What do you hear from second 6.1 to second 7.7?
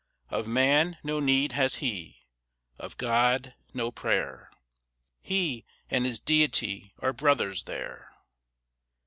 Deity are brothers